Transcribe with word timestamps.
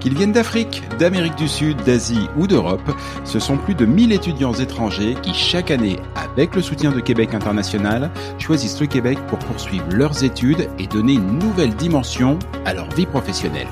Qu'ils 0.00 0.16
viennent 0.16 0.32
d'Afrique, 0.32 0.82
d'Amérique 0.98 1.36
du 1.36 1.46
Sud, 1.46 1.76
d'Asie 1.84 2.28
ou 2.36 2.48
d'Europe, 2.48 2.90
ce 3.24 3.38
sont 3.38 3.56
plus 3.56 3.76
de 3.76 3.86
1000 3.86 4.12
étudiants 4.12 4.52
étrangers 4.52 5.14
qui 5.22 5.32
chaque 5.32 5.70
année, 5.70 5.96
avec 6.16 6.56
le 6.56 6.62
soutien 6.62 6.90
de 6.90 6.98
Québec 6.98 7.34
International, 7.34 8.10
choisissent 8.40 8.80
le 8.80 8.88
Québec 8.88 9.16
pour 9.28 9.38
poursuivre 9.38 9.86
leurs 9.90 10.24
études 10.24 10.68
et 10.80 10.88
donner 10.88 11.12
une 11.12 11.38
nouvelle 11.38 11.74
dimension 11.76 12.38
à 12.64 12.74
leur 12.74 12.90
vie 12.90 13.06
professionnelle. 13.06 13.68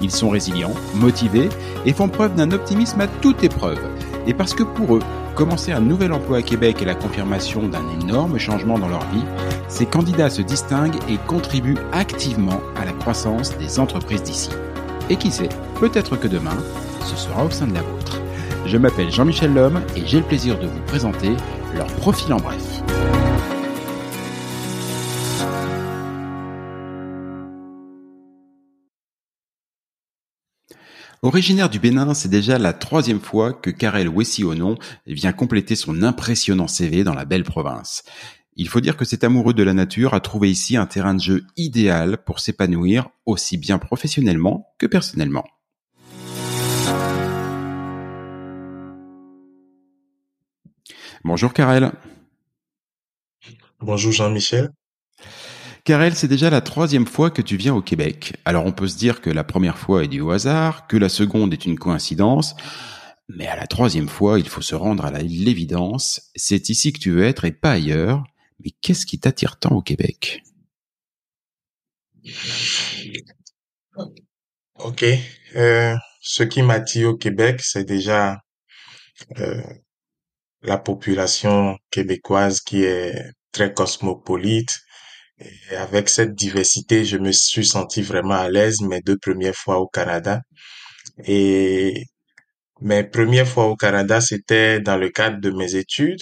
Ils 0.00 0.10
sont 0.10 0.30
résilients, 0.30 0.74
motivés 0.96 1.48
et 1.86 1.92
font 1.92 2.08
preuve 2.08 2.34
d'un 2.34 2.50
optimisme 2.50 3.00
à 3.00 3.06
toute 3.06 3.44
épreuve. 3.44 3.78
Et 4.26 4.34
parce 4.34 4.54
que 4.54 4.62
pour 4.62 4.96
eux, 4.96 5.02
commencer 5.34 5.72
un 5.72 5.80
nouvel 5.80 6.12
emploi 6.12 6.38
à 6.38 6.42
Québec 6.42 6.82
est 6.82 6.86
la 6.86 6.94
confirmation 6.94 7.68
d'un 7.68 7.84
énorme 8.00 8.38
changement 8.38 8.78
dans 8.78 8.88
leur 8.88 9.04
vie, 9.10 9.24
ces 9.68 9.86
candidats 9.86 10.30
se 10.30 10.42
distinguent 10.42 10.98
et 11.08 11.16
contribuent 11.26 11.78
activement 11.92 12.60
à 12.76 12.84
la 12.84 12.92
croissance 12.92 13.56
des 13.58 13.80
entreprises 13.80 14.22
d'ici. 14.22 14.50
Et 15.10 15.16
qui 15.16 15.30
sait, 15.30 15.48
peut-être 15.80 16.16
que 16.16 16.28
demain, 16.28 16.56
ce 17.04 17.16
sera 17.16 17.44
au 17.44 17.50
sein 17.50 17.66
de 17.66 17.74
la 17.74 17.82
vôtre. 17.82 18.20
Je 18.66 18.76
m'appelle 18.76 19.10
Jean-Michel 19.10 19.52
Lhomme 19.52 19.82
et 19.96 20.06
j'ai 20.06 20.18
le 20.18 20.24
plaisir 20.24 20.58
de 20.58 20.66
vous 20.66 20.80
présenter 20.86 21.32
leur 21.74 21.86
profil 21.86 22.32
en 22.32 22.38
bref. 22.38 22.82
Originaire 31.24 31.70
du 31.70 31.78
Bénin, 31.78 32.14
c'est 32.14 32.28
déjà 32.28 32.58
la 32.58 32.72
troisième 32.72 33.20
fois 33.20 33.52
que 33.52 33.70
Karel 33.70 34.08
Wessionon 34.08 34.76
vient 35.06 35.32
compléter 35.32 35.76
son 35.76 36.02
impressionnant 36.02 36.66
CV 36.66 37.04
dans 37.04 37.14
la 37.14 37.24
belle 37.24 37.44
province. 37.44 38.02
Il 38.56 38.68
faut 38.68 38.80
dire 38.80 38.96
que 38.96 39.04
cet 39.04 39.22
amoureux 39.22 39.54
de 39.54 39.62
la 39.62 39.72
nature 39.72 40.14
a 40.14 40.20
trouvé 40.20 40.50
ici 40.50 40.76
un 40.76 40.84
terrain 40.84 41.14
de 41.14 41.20
jeu 41.20 41.46
idéal 41.56 42.24
pour 42.24 42.40
s'épanouir 42.40 43.08
aussi 43.24 43.56
bien 43.56 43.78
professionnellement 43.78 44.74
que 44.78 44.86
personnellement. 44.86 45.44
Bonjour 51.22 51.52
Karel. 51.52 51.92
Bonjour 53.78 54.10
Jean-Michel. 54.10 54.70
Karel, 55.84 56.14
c'est 56.14 56.28
déjà 56.28 56.48
la 56.48 56.60
troisième 56.60 57.06
fois 57.06 57.30
que 57.30 57.42
tu 57.42 57.56
viens 57.56 57.74
au 57.74 57.82
Québec. 57.82 58.34
Alors 58.44 58.64
on 58.66 58.72
peut 58.72 58.86
se 58.86 58.96
dire 58.96 59.20
que 59.20 59.30
la 59.30 59.42
première 59.42 59.78
fois 59.78 60.04
est 60.04 60.20
au 60.20 60.30
hasard, 60.30 60.86
que 60.86 60.96
la 60.96 61.08
seconde 61.08 61.52
est 61.52 61.66
une 61.66 61.78
coïncidence, 61.78 62.54
mais 63.28 63.48
à 63.48 63.56
la 63.56 63.66
troisième 63.66 64.08
fois, 64.08 64.38
il 64.38 64.48
faut 64.48 64.62
se 64.62 64.74
rendre 64.74 65.04
à 65.04 65.10
l'évidence, 65.10 66.30
c'est 66.36 66.68
ici 66.68 66.92
que 66.92 66.98
tu 67.00 67.10
veux 67.10 67.24
être 67.24 67.44
et 67.44 67.52
pas 67.52 67.72
ailleurs. 67.72 68.22
Mais 68.64 68.70
qu'est-ce 68.80 69.06
qui 69.06 69.18
t'attire 69.18 69.58
tant 69.58 69.74
au 69.76 69.82
Québec? 69.82 70.42
Ok. 74.78 75.04
Euh, 75.56 75.96
ce 76.20 76.42
qui 76.44 76.62
m'attire 76.62 77.08
au 77.10 77.16
Québec, 77.16 77.60
c'est 77.62 77.84
déjà 77.84 78.40
euh, 79.38 79.62
la 80.62 80.78
population 80.78 81.76
québécoise 81.90 82.60
qui 82.60 82.84
est 82.84 83.32
très 83.50 83.72
cosmopolite. 83.74 84.80
Et 85.70 85.76
avec 85.76 86.08
cette 86.08 86.34
diversité, 86.34 87.04
je 87.04 87.16
me 87.18 87.32
suis 87.32 87.66
senti 87.66 88.02
vraiment 88.02 88.34
à 88.34 88.48
l'aise 88.50 88.80
mes 88.82 89.00
deux 89.00 89.18
premières 89.18 89.54
fois 89.56 89.78
au 89.78 89.86
Canada. 89.88 90.42
Et 91.26 92.04
mes 92.80 93.04
premières 93.04 93.48
fois 93.48 93.66
au 93.68 93.76
Canada, 93.76 94.20
c'était 94.20 94.80
dans 94.80 94.96
le 94.96 95.10
cadre 95.10 95.40
de 95.40 95.50
mes 95.50 95.74
études. 95.76 96.20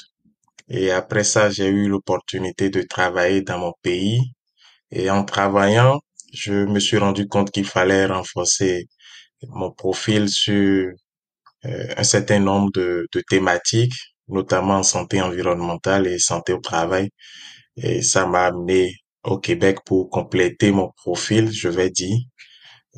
Et 0.69 0.91
après 0.93 1.25
ça, 1.25 1.51
j'ai 1.51 1.69
eu 1.69 1.89
l'opportunité 1.89 2.71
de 2.71 2.83
travailler 2.83 3.43
dans 3.43 3.59
mon 3.59 3.75
pays. 3.83 4.21
Et 4.93 5.11
en 5.11 5.25
travaillant, 5.25 6.01
je 6.33 6.53
me 6.53 6.81
suis 6.81 6.99
rendu 6.99 7.29
compte 7.29 7.51
qu'il 7.53 7.67
fallait 7.67 8.07
renforcer 8.07 8.87
mon 9.49 9.71
profil 9.73 10.29
sur 10.29 10.91
euh, 11.67 11.95
un 11.97 12.05
certain 12.05 12.41
nombre 12.41 12.71
de, 12.73 13.07
de 13.13 13.21
thématiques, 13.29 13.95
notamment 14.29 14.83
santé 14.83 15.21
environnementale 15.23 16.07
et 16.07 16.19
santé 16.19 16.53
au 16.53 16.61
travail. 16.61 17.11
Et 17.77 18.03
ça 18.03 18.27
m'a 18.27 18.47
amené 18.47 18.95
au 19.25 19.39
Québec 19.39 19.79
pour 19.85 20.11
compléter 20.11 20.73
mon 20.73 20.91
profil, 20.97 21.51
je 21.51 21.69
vais 21.69 21.91
dire. 21.91 22.19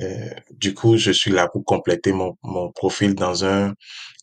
Euh, 0.00 0.30
du 0.50 0.74
coup, 0.74 0.96
je 0.96 1.10
suis 1.10 1.30
là 1.30 1.48
pour 1.48 1.64
compléter 1.64 2.12
mon, 2.12 2.36
mon 2.42 2.70
profil 2.72 3.14
dans 3.14 3.44
un 3.44 3.74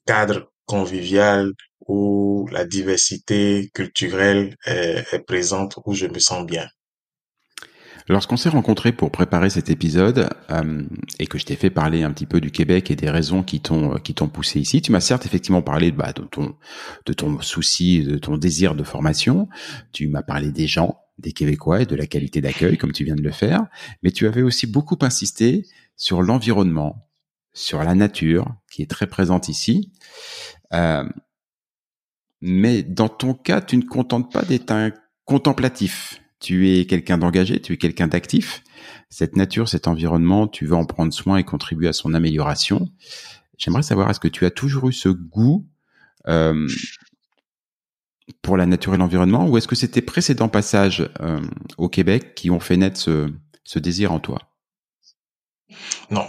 cadre 0.06 0.52
convivial 0.66 1.52
où 1.88 2.48
la 2.52 2.66
diversité 2.66 3.70
culturelle 3.74 4.56
est, 4.66 5.26
présente, 5.26 5.80
où 5.86 5.94
je 5.94 6.06
me 6.06 6.20
sens 6.20 6.46
bien. 6.46 6.68
Lorsqu'on 8.08 8.38
s'est 8.38 8.50
rencontrés 8.50 8.92
pour 8.92 9.12
préparer 9.12 9.52
cet 9.52 9.70
épisode 9.70 10.30
euh, 10.50 10.84
et 11.20 11.28
que 11.28 11.38
je 11.38 11.46
t'ai 11.46 11.56
fait 11.56 11.70
parler 11.70 12.02
un 12.02 12.12
petit 12.12 12.26
peu 12.26 12.42
du 12.42 12.50
Québec 12.50 12.90
et 12.90 12.96
des 12.96 13.10
raisons 13.10 13.44
qui 13.44 13.62
t'ont 13.62 13.98
qui 14.00 14.16
t'ont 14.16 14.30
poussé 14.30 14.60
ici, 14.60 14.82
tu 14.82 14.92
m'as 14.92 15.00
certes 15.00 15.28
effectivement 15.28 15.62
parlé 15.62 15.92
bah, 15.92 16.12
de 16.14 16.24
ton 16.24 16.56
de 17.06 17.14
ton 17.14 17.40
souci, 17.42 18.04
de 18.04 18.18
ton 18.18 18.38
désir 18.38 18.74
de 18.74 18.84
formation. 18.84 19.48
Tu 19.92 20.08
m'as 20.08 20.24
parlé 20.24 20.52
des 20.52 20.66
gens, 20.66 20.98
des 21.20 21.34
Québécois 21.34 21.82
et 21.82 21.86
de 21.86 21.96
la 21.96 22.08
qualité 22.08 22.42
d'accueil 22.42 22.78
comme 22.78 22.92
tu 22.92 23.04
viens 23.04 23.16
de 23.16 23.22
le 23.22 23.32
faire, 23.32 23.68
mais 24.04 24.12
tu 24.12 24.28
avais 24.28 24.42
aussi 24.42 24.68
beaucoup 24.68 24.98
insisté 25.02 25.66
sur 25.96 26.22
l'environnement, 26.22 27.10
sur 27.54 27.84
la 27.84 27.96
nature 27.96 28.56
qui 28.72 28.82
est 28.82 28.90
très 28.90 29.08
présente 29.08 29.50
ici. 29.50 29.92
Euh, 30.74 31.04
mais 32.42 32.84
dans 32.84 33.10
ton 33.10 33.34
cas, 33.34 33.62
tu 33.62 33.78
ne 33.78 33.84
contentes 33.84 34.32
pas 34.32 34.44
d'être 34.44 34.72
un 34.72 34.92
contemplatif. 35.26 36.22
Tu 36.40 36.70
es 36.70 36.86
quelqu'un 36.86 37.18
d'engagé, 37.18 37.62
tu 37.62 37.74
es 37.74 37.78
quelqu'un 37.78 38.08
d'actif. 38.08 38.64
Cette 39.10 39.36
nature, 39.36 39.68
cet 39.68 39.88
environnement, 39.88 40.48
tu 40.48 40.66
veux 40.66 40.76
en 40.76 40.86
prendre 40.86 41.14
soin 41.14 41.38
et 41.38 41.44
contribuer 41.44 41.90
à 41.90 41.94
son 41.94 42.14
amélioration. 42.14 42.90
J'aimerais 43.58 43.84
savoir, 43.84 44.10
est-ce 44.10 44.22
que 44.22 44.30
tu 44.30 44.46
as 44.46 44.52
toujours 44.52 44.88
eu 44.88 44.94
ce 44.94 45.10
goût 45.10 45.68
euh, 46.28 46.68
pour 48.42 48.58
la 48.58 48.66
nature 48.66 48.94
et 48.96 48.98
l'environnement, 48.98 49.48
ou 49.48 49.58
est-ce 49.58 49.68
que 49.68 49.76
c'était 49.76 50.02
précédents 50.02 50.50
passages 50.50 51.10
euh, 51.22 51.42
au 51.78 51.90
Québec 51.90 52.36
qui 52.36 52.50
ont 52.52 52.60
fait 52.60 52.78
naître 52.78 53.00
ce, 53.00 53.32
ce 53.64 53.80
désir 53.80 54.12
en 54.12 54.20
toi? 54.20 54.40
Non, 56.10 56.26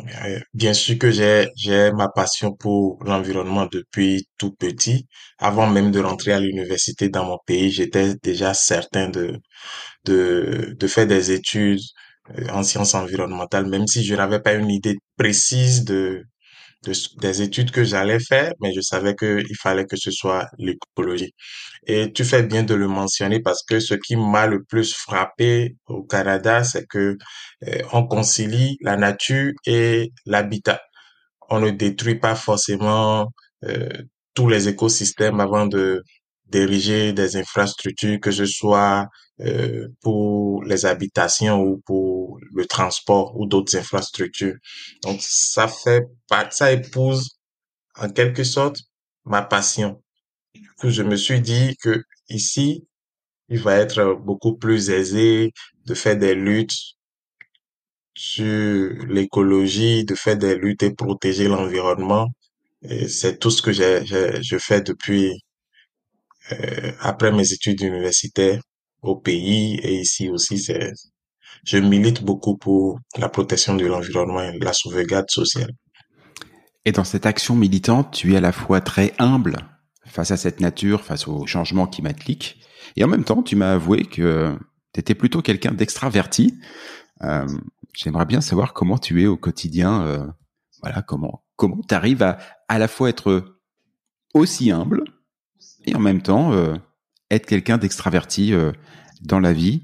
bien 0.55 0.75
sûr 0.75 0.99
que 0.99 1.11
j'ai 1.11 1.93
ma 1.93 2.09
passion 2.09 2.53
pour 2.53 3.03
l'environnement 3.05 3.66
depuis 3.71 4.27
tout 4.38 4.53
petit. 4.53 5.06
Avant 5.38 5.66
même 5.66 5.91
de 5.91 6.00
rentrer 6.00 6.33
à 6.33 6.41
l'université 6.41 7.09
dans 7.09 7.25
mon 7.25 7.38
pays, 7.47 7.71
j'étais 7.71 8.15
déjà 8.22 8.53
certain 8.55 9.09
de 9.09 9.38
de 10.05 10.77
de 10.78 10.87
faire 10.88 11.06
des 11.06 11.32
études 11.32 11.81
euh, 12.38 12.49
en 12.50 12.62
sciences 12.65 12.94
environnementales, 12.94 13.67
même 13.69 13.87
si 13.87 14.05
je 14.05 14.15
n'avais 14.15 14.41
pas 14.41 14.55
une 14.55 14.71
idée 14.71 14.99
précise 15.17 15.84
de 15.84 16.25
de, 16.85 16.93
des 17.21 17.43
études 17.43 17.71
que 17.71 17.85
j'allais 17.85 18.21
faire, 18.21 18.53
mais 18.61 18.73
je 18.73 18.81
savais 18.81 19.15
qu'il 19.15 19.57
fallait 19.61 19.87
que 19.87 19.97
ce 19.97 20.11
soit 20.11 20.49
l'écologie. 20.59 21.33
Et 21.87 22.13
tu 22.13 22.25
fais 22.25 22.43
bien 22.43 22.63
de 22.63 22.75
le 22.75 22.89
mentionner 22.89 23.41
parce 23.41 23.63
que 23.63 23.81
ce 23.81 23.95
qui 23.95 24.17
m'a 24.17 24.47
le 24.47 24.63
plus 24.65 24.95
frappé 24.95 25.77
au 25.87 26.03
Canada, 26.03 26.65
c'est 26.65 26.87
que 26.87 27.17
euh, 27.67 27.83
on 27.93 28.07
concilie 28.07 28.77
la 28.83 28.97
nature 28.97 29.53
et 29.67 30.13
l'habitat. 30.27 30.81
On 31.51 31.61
ne 31.61 31.71
détruit 31.71 32.17
pas 32.19 32.35
forcément 32.35 33.29
euh, 33.65 33.89
tous 34.35 34.49
les 34.49 34.69
écosystèmes 34.69 35.41
avant 35.41 35.67
de 35.67 36.03
d'ériger 36.47 37.12
des 37.12 37.37
infrastructures, 37.37 38.19
que 38.21 38.33
ce 38.33 38.45
soit 38.47 39.07
euh, 39.41 39.89
pour 40.03 40.65
les 40.65 40.85
habitations 40.85 41.61
ou 41.62 41.81
pour 41.87 42.09
le 42.55 42.66
transport 42.66 43.38
ou 43.38 43.47
d'autres 43.47 43.77
infrastructures. 43.77 44.56
Donc 45.03 45.21
ça 45.22 45.69
fait 45.69 46.05
ça 46.50 46.72
épouse 46.72 47.38
en 47.97 48.11
quelque 48.11 48.44
sorte 48.44 48.78
ma 49.25 49.43
passion. 49.43 50.03
Du 50.55 50.91
je 50.91 51.03
me 51.03 51.16
suis 51.16 51.41
dit 51.41 51.77
que 51.83 52.03
ici, 52.28 52.87
il 53.49 53.61
va 53.61 53.77
être 53.77 54.15
beaucoup 54.15 54.56
plus 54.56 54.91
aisé 54.91 55.53
de 55.87 55.94
faire 55.94 56.17
des 56.17 56.35
luttes 56.35 56.76
sur 58.14 58.91
l'écologie, 59.08 60.05
de 60.05 60.14
faire 60.14 60.37
des 60.37 60.56
luttes 60.56 60.82
et 60.82 60.94
protéger 60.94 61.49
l'environnement. 61.49 62.29
C'est 63.08 63.38
tout 63.38 63.50
ce 63.50 63.62
que 63.62 63.73
je 63.73 64.58
fais 64.58 64.81
depuis 64.82 65.43
euh, 66.52 66.93
après 67.00 67.32
mes 67.32 67.52
études 67.52 67.81
universitaires 67.82 68.61
au 69.02 69.17
pays 69.17 69.79
et 69.82 70.00
ici 70.00 70.29
aussi, 70.29 70.58
je 71.65 71.79
milite 71.79 72.23
beaucoup 72.23 72.57
pour 72.57 72.99
la 73.19 73.29
protection 73.29 73.75
de 73.75 73.87
l'environnement 73.87 74.43
et 74.43 74.59
la 74.59 74.73
sauvegarde 74.73 75.31
sociale. 75.31 75.73
Et 76.85 76.93
dans 76.93 77.05
cette 77.05 77.27
action 77.27 77.55
militante, 77.55 78.12
tu 78.12 78.35
es 78.35 78.37
à 78.37 78.41
la 78.41 78.53
fois 78.53 78.81
très 78.81 79.12
humble 79.19 79.57
face 80.07 80.31
à 80.31 80.37
cette 80.37 80.61
nature, 80.61 81.05
face 81.05 81.29
au 81.29 81.47
changement 81.47 81.87
climatique, 81.87 82.61
et 82.97 83.05
en 83.05 83.09
même 83.09 83.25
temps, 83.25 83.43
tu 83.43 83.57
m'as 83.57 83.73
avoué 83.73 84.05
que 84.05 84.57
tu 84.93 85.01
étais 85.01 85.15
plutôt 85.15 85.43
quelqu'un 85.43 85.73
d'extraverti. 85.73 86.59
Euh, 87.23 87.47
J'aimerais 87.93 88.27
bien 88.27 88.41
savoir 88.41 88.73
comment 88.73 88.99
tu 88.99 89.23
es 89.23 89.27
au 89.27 89.37
quotidien. 89.37 90.03
Euh, 90.03 90.27
voilà, 90.81 91.03
comment 91.03 91.45
comment 91.57 91.81
tu 91.87 91.95
arrives 91.95 92.23
à 92.23 92.39
à 92.69 92.79
la 92.79 92.89
fois 92.89 93.11
être 93.11 93.59
aussi 94.33 94.71
humble 94.71 95.05
et 95.85 95.95
en 95.95 95.99
même 95.99 96.23
temps 96.23 96.53
euh, 96.53 96.77
être 97.31 97.47
quelqu'un 97.47 97.79
d'extraverti 97.79 98.53
dans 99.23 99.41
la 99.41 99.53
vie. 99.53 99.83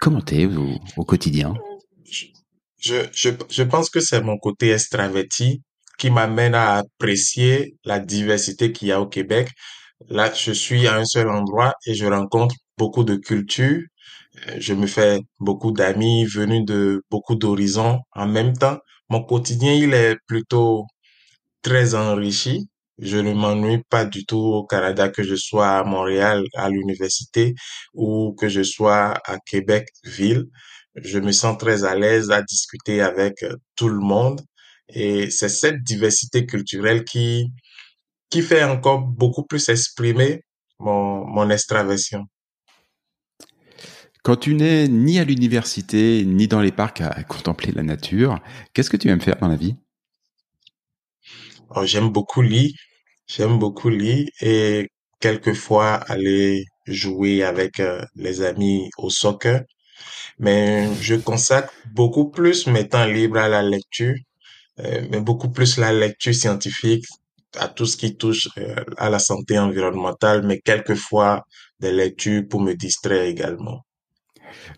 Comment 0.00 0.20
t'es 0.20 0.46
au, 0.46 0.80
au 0.96 1.04
quotidien? 1.04 1.54
Je, 2.78 3.04
je, 3.12 3.30
je 3.50 3.62
pense 3.62 3.90
que 3.90 4.00
c'est 4.00 4.22
mon 4.22 4.38
côté 4.38 4.70
extraverti 4.72 5.62
qui 5.98 6.10
m'amène 6.10 6.54
à 6.54 6.78
apprécier 6.78 7.76
la 7.84 8.00
diversité 8.00 8.72
qu'il 8.72 8.88
y 8.88 8.92
a 8.92 9.00
au 9.00 9.06
Québec. 9.06 9.50
Là, 10.08 10.32
je 10.34 10.52
suis 10.52 10.86
à 10.86 10.96
un 10.96 11.04
seul 11.04 11.28
endroit 11.30 11.74
et 11.86 11.94
je 11.94 12.06
rencontre 12.06 12.54
beaucoup 12.78 13.04
de 13.04 13.16
cultures. 13.16 13.82
Euh, 14.48 14.56
Je 14.60 14.74
me 14.74 14.86
fais 14.86 15.20
beaucoup 15.40 15.72
d'amis 15.72 16.26
venus 16.26 16.64
de 16.66 17.02
beaucoup 17.10 17.36
d'horizons 17.36 18.00
en 18.12 18.26
même 18.28 18.56
temps. 18.56 18.78
Mon 19.10 19.22
quotidien, 19.24 19.74
il 19.74 19.94
est 19.94 20.16
plutôt 20.26 20.86
très 21.62 21.94
enrichi. 21.94 22.68
Je 23.00 23.16
ne 23.16 23.32
m'ennuie 23.32 23.82
pas 23.88 24.04
du 24.04 24.26
tout 24.26 24.36
au 24.36 24.64
Canada, 24.64 25.08
que 25.08 25.22
je 25.22 25.34
sois 25.34 25.78
à 25.78 25.84
Montréal, 25.84 26.44
à 26.54 26.68
l'université, 26.68 27.54
ou 27.94 28.34
que 28.38 28.48
je 28.48 28.62
sois 28.62 29.14
à 29.24 29.38
Québec, 29.38 29.88
ville. 30.04 30.44
Je 30.96 31.18
me 31.18 31.32
sens 31.32 31.56
très 31.56 31.84
à 31.84 31.94
l'aise 31.94 32.30
à 32.30 32.42
discuter 32.42 33.00
avec 33.00 33.42
euh, 33.42 33.56
tout 33.74 33.88
le 33.88 34.00
monde. 34.00 34.42
Et 34.88 35.30
c'est 35.30 35.48
cette 35.48 35.82
diversité 35.82 36.44
culturelle 36.44 37.04
qui, 37.04 37.50
qui 38.28 38.42
fait 38.42 38.64
encore 38.64 39.00
beaucoup 39.00 39.44
plus 39.44 39.68
exprimer 39.70 40.42
mon, 40.78 41.24
mon 41.26 41.48
extraversion. 41.48 42.26
Quand 44.22 44.36
tu 44.36 44.54
n'es 44.54 44.88
ni 44.88 45.18
à 45.18 45.24
l'université, 45.24 46.24
ni 46.26 46.48
dans 46.48 46.60
les 46.60 46.72
parcs 46.72 47.00
à 47.00 47.22
contempler 47.22 47.72
la 47.72 47.82
nature, 47.82 48.38
qu'est-ce 48.74 48.90
que 48.90 48.98
tu 48.98 49.08
aimes 49.08 49.22
faire 49.22 49.38
dans 49.40 49.48
la 49.48 49.56
vie? 49.56 49.76
Oh, 51.70 51.86
j'aime 51.86 52.10
beaucoup 52.10 52.42
lire, 52.42 52.74
j'aime 53.36 53.58
beaucoup 53.58 53.88
lire 53.90 54.28
et 54.40 54.90
quelquefois 55.20 55.94
aller 55.94 56.64
jouer 56.86 57.42
avec 57.44 57.80
euh, 57.80 58.02
les 58.16 58.42
amis 58.42 58.90
au 58.98 59.10
soccer. 59.10 59.62
Mais 60.38 60.88
je 61.00 61.14
consacre 61.14 61.72
beaucoup 61.92 62.30
plus 62.30 62.66
mes 62.66 62.88
temps 62.88 63.04
libres 63.04 63.38
à 63.38 63.48
la 63.48 63.62
lecture, 63.62 64.14
euh, 64.80 65.02
mais 65.10 65.20
beaucoup 65.20 65.50
plus 65.50 65.76
la 65.76 65.92
lecture 65.92 66.34
scientifique, 66.34 67.04
à 67.58 67.68
tout 67.68 67.86
ce 67.86 67.96
qui 67.96 68.16
touche 68.16 68.48
euh, 68.58 68.76
à 68.96 69.10
la 69.10 69.18
santé 69.18 69.58
environnementale, 69.58 70.42
mais 70.46 70.60
quelquefois 70.60 71.44
des 71.80 71.92
lectures 71.92 72.44
pour 72.48 72.60
me 72.60 72.74
distraire 72.74 73.24
également. 73.24 73.84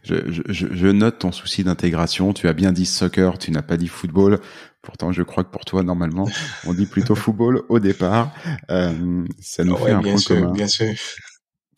je, 0.03 0.15
je, 0.31 0.67
je 0.71 0.87
note 0.89 1.19
ton 1.21 1.33
souci 1.33 1.65
d'intégration. 1.65 2.33
Tu 2.33 2.49
as 2.49 2.53
bien 2.53 2.73
dit 2.73 2.87
soccer, 2.87 3.39
tu 3.39 3.51
n'as 3.51 3.63
pas 3.63 3.77
dit 3.77 3.89
football. 3.89 4.41
Pourtant, 4.83 5.13
je 5.13 5.23
crois 5.23 5.45
que 5.45 5.51
pour 5.51 5.65
toi, 5.65 5.83
normalement, 5.83 6.31
on 6.65 6.75
dit 6.75 6.87
plutôt 6.87 7.15
football 7.15 7.63
au 7.69 7.79
départ. 7.79 8.35
Euh, 8.71 9.25
ça 9.41 9.65
nous 9.65 9.77
fait 9.77 9.91
Ouais, 9.91 9.93
un 9.93 10.03
bien 10.03 10.17
point 10.17 10.21
sûr, 10.21 10.47
commun. 10.47 10.53
bien 10.53 10.69
sûr. 10.69 10.95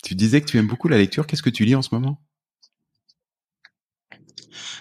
Tu 0.04 0.14
disais 0.14 0.40
que 0.40 0.46
tu 0.46 0.56
aimes 0.56 0.68
beaucoup 0.68 0.86
la 0.86 0.98
lecture. 0.98 1.26
Qu'est-ce 1.26 1.42
que 1.42 1.50
tu 1.50 1.64
lis 1.64 1.74
en 1.74 1.82
ce 1.82 1.92
moment? 1.92 2.20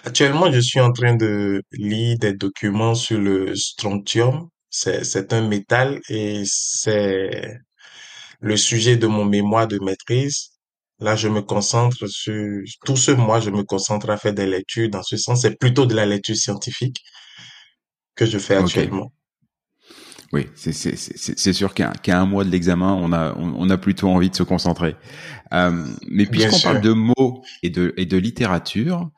Actuellement, 0.04 0.50
je 0.52 0.60
suis 0.60 0.80
en 0.80 0.92
train 0.92 1.14
de 1.16 1.62
lire 1.72 2.18
des 2.18 2.34
documents 2.34 2.94
sur 2.94 3.18
le 3.20 3.54
strontium. 3.56 4.48
C'est, 4.70 5.04
c'est 5.04 5.32
un 5.32 5.46
métal 5.46 6.00
et 6.08 6.42
c'est 6.46 7.56
le 8.40 8.56
sujet 8.56 8.96
de 8.96 9.06
mon 9.06 9.24
mémoire 9.24 9.68
de 9.68 9.78
maîtrise. 9.80 10.50
Là, 11.00 11.16
je 11.16 11.28
me 11.28 11.42
concentre 11.42 12.06
sur 12.08 12.62
tout 12.86 12.96
ce 12.96 13.10
mois, 13.12 13.40
je 13.40 13.50
me 13.50 13.64
concentre 13.64 14.10
à 14.10 14.16
faire 14.18 14.34
des 14.34 14.46
lectures. 14.46 14.90
Dans 14.90 15.02
ce 15.02 15.16
sens, 15.16 15.42
c'est 15.42 15.58
plutôt 15.58 15.86
de 15.86 15.94
la 15.94 16.06
lecture 16.06 16.36
scientifique 16.36 17.02
que 18.14 18.26
je 18.26 18.38
fais 18.38 18.56
actuellement. 18.56 19.12
Oui, 20.32 20.48
c'est 20.56 21.52
sûr 21.52 21.74
qu'à 21.74 22.20
un 22.20 22.26
mois 22.26 22.44
de 22.44 22.50
l'examen, 22.50 22.92
on 22.92 23.12
a, 23.12 23.34
on, 23.36 23.54
on 23.56 23.70
a 23.70 23.78
plutôt 23.78 24.08
envie 24.08 24.30
de 24.30 24.34
se 24.34 24.42
concentrer. 24.42 24.96
Euh, 25.52 25.86
mais 26.08 26.26
puisqu'on 26.26 26.58
parle 26.58 26.80
de 26.80 26.92
mots 26.92 27.44
et 27.62 27.70
de, 27.70 27.94
et 27.96 28.04
de 28.04 28.16
littérature, 28.16 29.10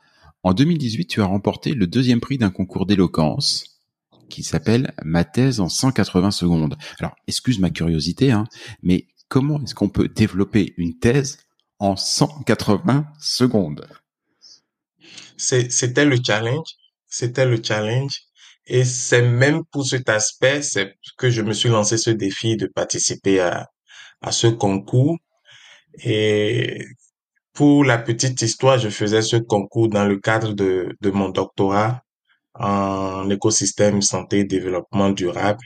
en 0.42 0.52
2018, 0.52 1.06
tu 1.06 1.22
as 1.22 1.24
remporté 1.24 1.72
le 1.72 1.86
deuxième 1.86 2.20
prix 2.20 2.36
d'un 2.36 2.50
concours 2.50 2.84
d'éloquence 2.84 3.80
qui 4.28 4.42
s'appelle 4.42 4.92
Ma 5.04 5.24
thèse 5.24 5.60
en 5.60 5.68
180 5.68 6.32
secondes. 6.32 6.76
Alors, 6.98 7.16
excuse 7.26 7.58
ma 7.60 7.70
curiosité, 7.70 8.30
hein, 8.32 8.44
mais 8.82 9.06
comment 9.28 9.62
est-ce 9.62 9.74
qu'on 9.74 9.88
peut 9.88 10.08
développer 10.08 10.74
une 10.76 10.98
thèse 10.98 11.38
en 11.78 11.96
180 11.96 13.06
secondes? 13.18 13.86
C'était 15.36 16.04
le 16.04 16.18
challenge. 16.24 16.68
C'était 17.06 17.46
le 17.46 17.62
challenge. 17.62 18.25
Et 18.66 18.84
c'est 18.84 19.22
même 19.22 19.64
pour 19.72 19.86
cet 19.86 20.08
aspect, 20.08 20.60
que 21.18 21.30
je 21.30 21.42
me 21.42 21.52
suis 21.52 21.68
lancé 21.68 21.98
ce 21.98 22.10
défi 22.10 22.56
de 22.56 22.66
participer 22.66 23.40
à, 23.40 23.68
à 24.22 24.32
ce 24.32 24.48
concours. 24.48 25.16
Et 26.04 26.84
pour 27.54 27.84
la 27.84 27.98
petite 27.98 28.42
histoire, 28.42 28.78
je 28.78 28.88
faisais 28.90 29.22
ce 29.22 29.36
concours 29.36 29.88
dans 29.88 30.04
le 30.06 30.18
cadre 30.18 30.52
de, 30.54 30.88
de 31.00 31.10
mon 31.10 31.30
doctorat 31.30 32.02
en 32.54 33.28
écosystème 33.30 34.02
santé 34.02 34.40
et 34.40 34.44
développement 34.44 35.10
durable 35.10 35.64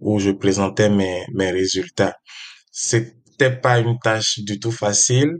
où 0.00 0.18
je 0.20 0.30
présentais 0.30 0.90
mes, 0.90 1.24
mes 1.34 1.50
résultats. 1.50 2.16
C'était 3.40 3.56
pas 3.56 3.78
une 3.78 3.98
tâche 3.98 4.38
du 4.40 4.60
tout 4.60 4.70
facile. 4.70 5.38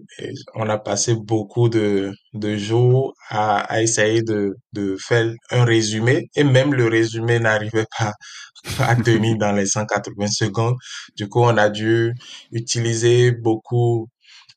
On 0.54 0.70
a 0.70 0.78
passé 0.78 1.14
beaucoup 1.14 1.68
de, 1.68 2.12
de 2.32 2.56
jours 2.56 3.12
à, 3.28 3.58
à 3.60 3.82
essayer 3.82 4.22
de, 4.22 4.56
de 4.72 4.96
faire 4.98 5.30
un 5.50 5.64
résumé 5.64 6.30
et 6.34 6.42
même 6.44 6.72
le 6.72 6.86
résumé 6.88 7.38
n'arrivait 7.40 7.84
pas 7.98 8.14
à 8.80 8.96
tenir 8.96 9.36
dans 9.36 9.52
les 9.52 9.66
180 9.66 10.28
secondes. 10.28 10.76
Du 11.16 11.28
coup, 11.28 11.40
on 11.42 11.58
a 11.58 11.68
dû 11.68 12.14
utiliser 12.52 13.32
beaucoup 13.32 14.08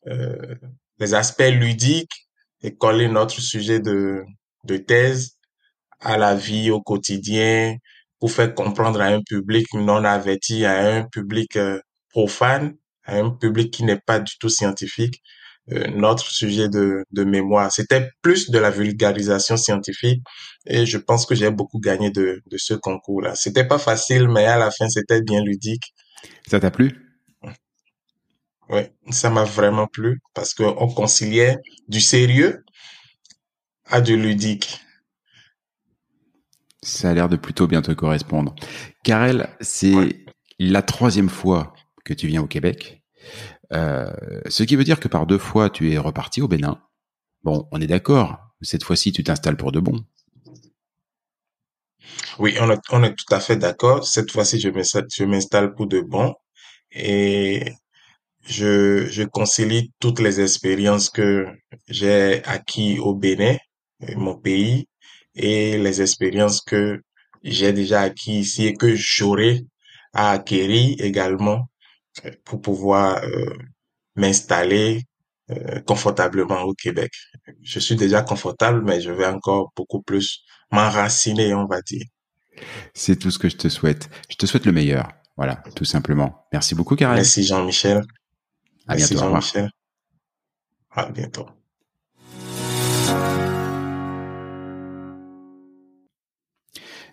euh, 0.07 0.55
les 0.99 1.13
aspects 1.13 1.41
ludiques 1.51 2.27
et 2.61 2.75
coller 2.75 3.09
notre 3.09 3.41
sujet 3.41 3.79
de, 3.81 4.23
de 4.65 4.77
thèse 4.77 5.33
à 6.01 6.17
la 6.17 6.35
vie 6.35 6.71
au 6.71 6.81
quotidien 6.81 7.75
pour 8.19 8.31
faire 8.31 8.53
comprendre 8.55 9.01
à 9.01 9.05
un 9.07 9.21
public 9.21 9.67
non 9.73 10.05
averti, 10.05 10.65
à 10.65 10.79
un 10.97 11.03
public 11.03 11.57
euh, 11.57 11.79
profane, 12.09 12.75
à 13.05 13.15
un 13.17 13.29
public 13.31 13.71
qui 13.73 13.83
n'est 13.83 13.99
pas 13.99 14.19
du 14.19 14.37
tout 14.39 14.49
scientifique, 14.49 15.21
euh, 15.71 15.87
notre 15.95 16.29
sujet 16.29 16.69
de, 16.69 17.05
de 17.11 17.23
mémoire. 17.23 17.71
C'était 17.71 18.09
plus 18.21 18.49
de 18.51 18.59
la 18.59 18.69
vulgarisation 18.69 19.57
scientifique 19.57 20.21
et 20.65 20.85
je 20.85 20.97
pense 20.97 21.25
que 21.25 21.35
j'ai 21.35 21.49
beaucoup 21.51 21.79
gagné 21.79 22.11
de, 22.11 22.41
de 22.45 22.57
ce 22.57 22.73
concours-là. 22.73 23.35
C'était 23.35 23.67
pas 23.67 23.79
facile, 23.79 24.27
mais 24.27 24.45
à 24.45 24.57
la 24.57 24.71
fin, 24.71 24.89
c'était 24.89 25.21
bien 25.21 25.41
ludique. 25.43 25.93
Ça 26.47 26.59
t'a 26.59 26.71
plu? 26.71 26.91
Ouais, 28.67 28.93
ça 29.09 29.29
m'a 29.29 29.45
vraiment 29.45 29.87
plu 29.87 30.19
parce 30.33 30.53
qu'on 30.53 30.87
conciliait 30.93 31.59
du 31.87 32.01
sérieux 32.01 32.65
à 33.85 34.01
du 34.01 34.17
ludique. 34.17 34.81
Ça 36.81 37.09
a 37.09 37.13
l'air 37.13 37.29
de 37.29 37.35
plutôt 37.37 37.67
bien 37.67 37.81
te 37.81 37.91
correspondre. 37.91 38.53
Karel, 39.03 39.49
c'est 39.61 39.93
Ouais. 39.95 40.25
la 40.59 40.81
troisième 40.81 41.29
fois 41.29 41.73
que 42.03 42.13
tu 42.13 42.27
viens 42.27 42.41
au 42.41 42.47
Québec. 42.47 43.03
Euh, 43.71 44.11
ce 44.47 44.63
qui 44.63 44.75
veut 44.75 44.83
dire 44.83 44.99
que 44.99 45.07
par 45.07 45.25
deux 45.25 45.37
fois, 45.37 45.69
tu 45.69 45.91
es 45.91 45.97
reparti 45.97 46.41
au 46.41 46.47
Bénin. 46.47 46.81
Bon, 47.43 47.67
on 47.71 47.81
est 47.81 47.87
d'accord. 47.87 48.37
Cette 48.61 48.83
fois-ci, 48.83 49.11
tu 49.11 49.23
t'installes 49.23 49.57
pour 49.57 49.71
de 49.71 49.79
bon. 49.79 50.03
Oui, 52.39 52.55
on 52.59 52.69
est, 52.71 52.79
on 52.91 53.03
est 53.03 53.15
tout 53.15 53.33
à 53.33 53.39
fait 53.39 53.57
d'accord. 53.57 54.07
Cette 54.07 54.31
fois-ci, 54.31 54.59
je 54.59 55.25
m'installe, 55.25 55.73
pour 55.73 55.87
de 55.87 56.01
bon 56.01 56.33
et 56.91 57.73
je, 58.45 59.07
je 59.07 59.23
concilie 59.23 59.91
toutes 59.99 60.19
les 60.19 60.41
expériences 60.41 61.09
que 61.09 61.47
j'ai 61.87 62.43
acquis 62.45 62.99
au 62.99 63.15
Bénin, 63.15 63.57
euh, 64.03 64.15
mon 64.15 64.35
pays, 64.35 64.87
et 65.35 65.77
les 65.77 66.01
expériences 66.01 66.61
que 66.61 67.01
j'ai 67.43 67.73
déjà 67.73 68.01
acquis 68.01 68.39
ici 68.39 68.67
et 68.67 68.73
que 68.73 68.95
j'aurai 68.95 69.65
à 70.13 70.31
acquérir 70.31 70.95
également 70.99 71.67
pour 72.45 72.61
pouvoir 72.61 73.23
euh, 73.23 73.53
m'installer 74.15 75.03
euh, 75.51 75.81
confortablement 75.81 76.61
au 76.61 76.73
Québec. 76.73 77.11
Je 77.61 77.79
suis 77.79 77.95
déjà 77.95 78.21
confortable, 78.21 78.81
mais 78.83 79.01
je 79.01 79.11
vais 79.11 79.25
encore 79.25 79.71
beaucoup 79.75 80.01
plus 80.01 80.41
m'enraciner, 80.71 81.53
on 81.53 81.65
va 81.65 81.81
dire. 81.81 82.05
C'est 82.93 83.17
tout 83.17 83.31
ce 83.31 83.39
que 83.39 83.49
je 83.49 83.57
te 83.57 83.67
souhaite. 83.67 84.09
Je 84.29 84.35
te 84.35 84.45
souhaite 84.45 84.65
le 84.65 84.71
meilleur. 84.71 85.11
Voilà, 85.35 85.55
tout 85.75 85.85
simplement. 85.85 86.47
Merci 86.53 86.75
beaucoup, 86.75 86.95
Karel. 86.95 87.15
Merci 87.15 87.43
Jean-Michel. 87.43 88.03
À 88.87 88.95
Merci 88.95 89.15
bientôt. 89.15 89.29
Jean-Michel. 89.29 89.69
À 90.91 91.09
bientôt. 91.09 91.47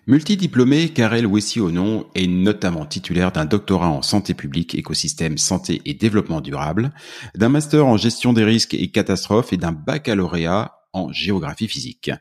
Multidiplômé, 0.07 0.89
Karel 0.89 1.27
Wessi-Onon 1.27 2.07
est 2.15 2.25
notamment 2.25 2.85
titulaire 2.85 3.31
d'un 3.31 3.45
doctorat 3.45 3.89
en 3.89 4.01
santé 4.01 4.33
publique, 4.33 4.73
écosystème, 4.73 5.37
santé 5.37 5.79
et 5.85 5.93
développement 5.93 6.41
durable, 6.41 6.91
d'un 7.35 7.49
master 7.49 7.85
en 7.85 7.97
gestion 7.97 8.33
des 8.33 8.43
risques 8.43 8.73
et 8.73 8.89
catastrophes 8.89 9.53
et 9.53 9.57
d'un 9.57 9.71
baccalauréat 9.71 10.80
en 10.93 11.11
géographie 11.11 11.67
physique. 11.67 12.11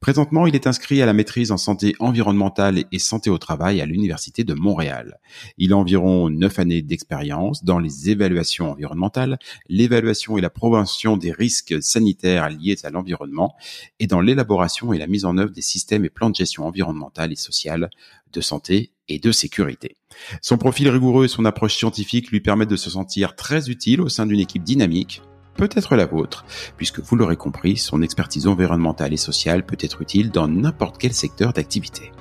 Présentement, 0.00 0.46
il 0.46 0.54
est 0.54 0.66
inscrit 0.66 1.00
à 1.02 1.06
la 1.06 1.12
maîtrise 1.12 1.52
en 1.52 1.56
santé 1.56 1.94
environnementale 1.98 2.84
et 2.90 2.98
santé 2.98 3.30
au 3.30 3.38
travail 3.38 3.80
à 3.80 3.86
l'Université 3.86 4.44
de 4.44 4.54
Montréal. 4.54 5.20
Il 5.56 5.72
a 5.72 5.76
environ 5.76 6.28
neuf 6.30 6.58
années 6.58 6.82
d'expérience 6.82 7.64
dans 7.64 7.78
les 7.78 8.10
évaluations 8.10 8.70
environnementales, 8.70 9.38
l'évaluation 9.68 10.38
et 10.38 10.40
la 10.40 10.50
prévention 10.50 11.16
des 11.16 11.32
risques 11.32 11.82
sanitaires 11.82 12.50
liés 12.50 12.76
à 12.82 12.90
l'environnement 12.90 13.54
et 14.00 14.06
dans 14.06 14.20
l'élaboration 14.20 14.92
et 14.92 14.98
la 14.98 15.06
mise 15.06 15.24
en 15.24 15.38
œuvre 15.38 15.52
des 15.52 15.62
systèmes 15.62 16.04
et 16.04 16.10
plans 16.10 16.30
de 16.30 16.36
gestion 16.36 16.66
environnementale 16.66 17.32
et 17.32 17.36
sociale 17.36 17.90
de 18.32 18.40
santé 18.40 18.92
et 19.08 19.18
de 19.18 19.32
sécurité. 19.32 19.96
Son 20.42 20.58
profil 20.58 20.88
rigoureux 20.88 21.24
et 21.24 21.28
son 21.28 21.44
approche 21.44 21.76
scientifique 21.76 22.30
lui 22.30 22.40
permettent 22.40 22.68
de 22.68 22.76
se 22.76 22.90
sentir 22.90 23.36
très 23.36 23.70
utile 23.70 24.00
au 24.00 24.08
sein 24.08 24.26
d'une 24.26 24.40
équipe 24.40 24.64
dynamique, 24.64 25.22
peut-être 25.58 25.96
la 25.96 26.06
vôtre, 26.06 26.46
puisque 26.78 27.00
vous 27.00 27.16
l'aurez 27.16 27.36
compris, 27.36 27.76
son 27.76 28.00
expertise 28.00 28.46
environnementale 28.46 29.12
et 29.12 29.18
sociale 29.18 29.66
peut 29.66 29.76
être 29.80 30.00
utile 30.00 30.30
dans 30.30 30.48
n'importe 30.48 30.96
quel 30.98 31.12
secteur 31.12 31.52
d'activité. 31.52 32.12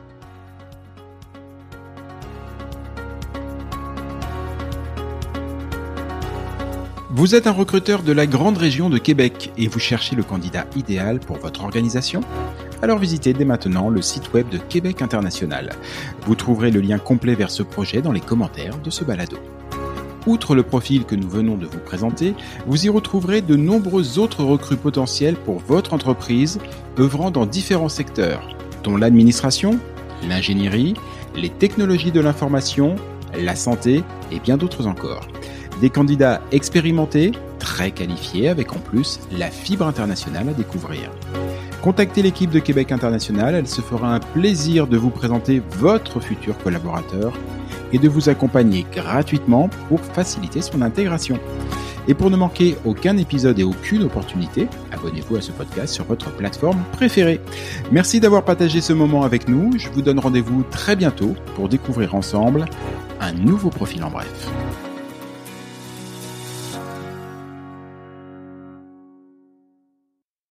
Vous 7.10 7.34
êtes 7.36 7.48
un 7.48 7.52
recruteur 7.52 8.04
de 8.04 8.12
la 8.12 8.28
grande 8.28 8.58
région 8.58 8.90
de 8.90 8.98
Québec 8.98 9.52
et 9.58 9.68
vous 9.68 9.80
cherchez 9.80 10.16
le 10.16 10.24
candidat 10.24 10.66
idéal 10.76 11.20
pour 11.20 11.38
votre 11.38 11.64
organisation? 11.64 12.22
Alors 12.82 13.00
visitez 13.00 13.34
dès 13.34 13.46
maintenant 13.46 13.90
le 13.90 14.02
site 14.02 14.34
web 14.34 14.50
de 14.50 14.58
Québec 14.58 15.02
International. 15.02 15.74
Vous 16.28 16.36
trouverez 16.36 16.70
le 16.70 16.80
lien 16.80 17.00
complet 17.00 17.34
vers 17.34 17.50
ce 17.50 17.64
projet 17.64 18.02
dans 18.02 18.12
les 18.12 18.20
commentaires 18.20 18.78
de 18.80 18.92
ce 18.92 19.04
balado. 19.04 19.38
Outre 20.28 20.56
le 20.56 20.64
profil 20.64 21.06
que 21.06 21.16
nous 21.16 21.30
venons 21.30 21.56
de 21.56 21.66
vous 21.66 21.80
présenter, 21.80 22.36
vous 22.66 22.86
y 22.86 22.90
retrouverez 22.90 23.42
de 23.42 23.56
nombreux 23.56 24.20
autres 24.20 24.44
recrues 24.44 24.76
potentielles 24.76 25.38
pour 25.38 25.60
votre 25.60 25.94
entreprise 25.94 26.60
œuvrant 27.00 27.32
dans 27.32 27.46
différents 27.46 27.88
secteurs, 27.88 28.58
dont 28.84 28.98
l'administration, 28.98 29.80
l'ingénierie, 30.28 30.96
les 31.34 31.50
technologies 31.50 32.12
de 32.12 32.20
l'information, 32.20 32.98
la 33.40 33.56
santé 33.56 34.04
et 34.30 34.42
bien 34.42 34.58
d'autres 34.58 34.86
encore. 34.86 35.30
Des 35.80 35.90
candidats 35.90 36.42
expérimentés, 36.52 37.32
très 37.58 37.92
qualifiés 37.92 38.50
avec 38.50 38.74
en 38.74 38.80
plus 38.80 39.22
la 39.32 39.50
fibre 39.50 39.88
internationale 39.88 40.50
à 40.50 40.54
découvrir. 40.54 41.10
Contactez 41.82 42.22
l'équipe 42.22 42.52
de 42.52 42.60
Québec 42.60 42.92
International, 42.92 43.56
elle 43.56 43.68
se 43.68 43.80
fera 43.80 44.14
un 44.14 44.20
plaisir 44.20 44.88
de 44.88 44.98
vous 44.98 45.10
présenter 45.10 45.62
votre 45.80 46.20
futur 46.20 46.58
collaborateur 46.58 47.32
et 47.94 48.00
de 48.00 48.10
vous 48.10 48.30
accompagner 48.30 48.86
gratuitement 48.94 49.70
pour 49.88 50.00
faciliter 50.02 50.62
son 50.62 50.82
intégration. 50.82 51.40
Et 52.08 52.14
pour 52.14 52.30
ne 52.30 52.38
manquer 52.38 52.78
aucun 52.86 53.18
épisode 53.18 53.60
et 53.60 53.64
aucune 53.64 54.04
opportunité, 54.04 54.68
abonnez-vous 54.92 55.36
à 55.36 55.42
ce 55.42 55.52
podcast 55.52 55.94
sur 55.94 56.06
votre 56.06 56.32
plateforme 56.32 56.82
préférée. 56.94 57.42
Merci 57.92 58.20
d'avoir 58.22 58.46
partagé 58.46 58.80
ce 58.80 58.94
moment 58.94 59.24
avec 59.24 59.50
nous. 59.50 59.78
Je 59.78 59.90
vous 59.90 60.02
donne 60.02 60.20
rendez-vous 60.20 60.64
très 60.72 60.96
bientôt 60.96 61.36
pour 61.56 61.68
découvrir 61.68 62.16
ensemble 62.16 62.66
un 63.20 63.34
nouveau 63.34 63.70
profil 63.70 64.04
en 64.04 64.10
bref. 64.10 64.50